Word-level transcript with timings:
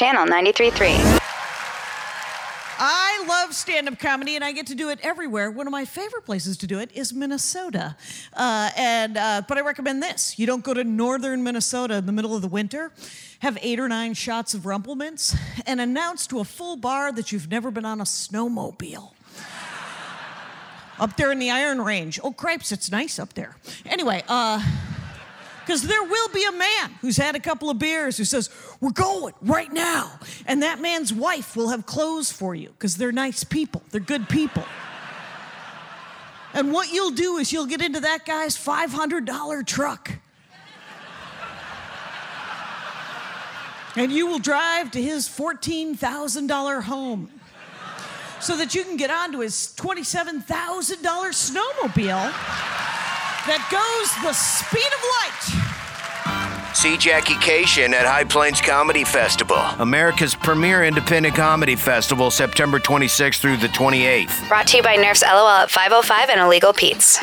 channel 0.00 0.24
93.3. 0.24 1.20
I 2.78 3.22
love 3.28 3.54
stand 3.54 3.86
up 3.86 3.98
comedy 3.98 4.34
and 4.34 4.42
I 4.42 4.52
get 4.52 4.66
to 4.68 4.74
do 4.74 4.88
it 4.88 4.98
everywhere. 5.02 5.50
One 5.50 5.66
of 5.66 5.72
my 5.72 5.84
favorite 5.84 6.24
places 6.24 6.56
to 6.56 6.66
do 6.66 6.78
it 6.78 6.90
is 6.94 7.12
Minnesota. 7.12 7.96
Uh, 8.32 8.70
and, 8.78 9.18
uh, 9.18 9.42
but 9.46 9.58
I 9.58 9.60
recommend 9.60 10.02
this 10.02 10.38
you 10.38 10.46
don't 10.46 10.64
go 10.64 10.72
to 10.72 10.84
northern 10.84 11.42
Minnesota 11.42 11.96
in 11.96 12.06
the 12.06 12.12
middle 12.12 12.34
of 12.34 12.40
the 12.40 12.48
winter, 12.48 12.92
have 13.40 13.58
eight 13.60 13.78
or 13.78 13.88
nine 13.88 14.14
shots 14.14 14.54
of 14.54 14.64
Rumple 14.64 14.94
Minze, 14.94 15.36
and 15.66 15.82
announce 15.82 16.26
to 16.28 16.40
a 16.40 16.44
full 16.44 16.76
bar 16.76 17.12
that 17.12 17.30
you've 17.30 17.50
never 17.50 17.70
been 17.70 17.84
on 17.84 18.00
a 18.00 18.04
snowmobile. 18.04 19.12
up 20.98 21.14
there 21.18 21.30
in 21.30 21.38
the 21.38 21.50
Iron 21.50 21.78
Range. 21.78 22.18
Oh, 22.24 22.32
cripes, 22.32 22.72
it's 22.72 22.90
nice 22.90 23.18
up 23.18 23.34
there. 23.34 23.54
Anyway, 23.84 24.24
uh, 24.28 24.64
because 25.60 25.82
there 25.82 26.02
will 26.02 26.28
be 26.30 26.44
a 26.44 26.52
man 26.52 26.90
who's 27.00 27.16
had 27.16 27.36
a 27.36 27.40
couple 27.40 27.70
of 27.70 27.78
beers 27.78 28.16
who 28.16 28.24
says, 28.24 28.50
We're 28.80 28.90
going 28.90 29.34
right 29.40 29.72
now. 29.72 30.18
And 30.46 30.62
that 30.62 30.80
man's 30.80 31.12
wife 31.12 31.56
will 31.56 31.68
have 31.68 31.86
clothes 31.86 32.32
for 32.32 32.54
you 32.54 32.70
because 32.70 32.96
they're 32.96 33.12
nice 33.12 33.44
people, 33.44 33.82
they're 33.90 34.00
good 34.00 34.28
people. 34.28 34.64
And 36.52 36.72
what 36.72 36.92
you'll 36.92 37.12
do 37.12 37.36
is 37.36 37.52
you'll 37.52 37.66
get 37.66 37.80
into 37.80 38.00
that 38.00 38.26
guy's 38.26 38.56
$500 38.56 39.66
truck. 39.66 40.10
And 43.96 44.12
you 44.12 44.26
will 44.26 44.38
drive 44.38 44.90
to 44.92 45.02
his 45.02 45.28
$14,000 45.28 46.82
home 46.82 47.30
so 48.40 48.56
that 48.56 48.74
you 48.74 48.82
can 48.84 48.96
get 48.96 49.10
onto 49.10 49.40
his 49.40 49.74
$27,000 49.76 50.44
snowmobile 51.02 52.99
that 53.46 53.62
goes 53.70 54.10
the 54.22 54.32
speed 54.32 54.86
of 54.86 55.02
light. 55.16 56.76
See 56.76 56.96
Jackie 56.96 57.34
Kashian 57.34 57.92
at 57.92 58.06
High 58.06 58.24
Plains 58.24 58.60
Comedy 58.60 59.04
Festival, 59.04 59.58
America's 59.78 60.34
premier 60.34 60.84
independent 60.84 61.34
comedy 61.34 61.76
festival, 61.76 62.30
September 62.30 62.78
26th 62.78 63.40
through 63.40 63.56
the 63.56 63.66
28th. 63.68 64.48
Brought 64.48 64.66
to 64.68 64.76
you 64.76 64.82
by 64.82 64.96
Nerf's 64.96 65.22
LOL 65.22 65.48
at 65.48 65.70
505 65.70 66.30
and 66.30 66.40
Illegal 66.40 66.72
Pete's. 66.72 67.18